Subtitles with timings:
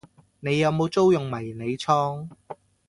[0.39, 2.27] 你有冇租用迷你倉？